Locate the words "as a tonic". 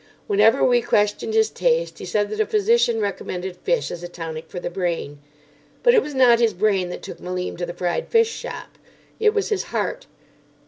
3.91-4.49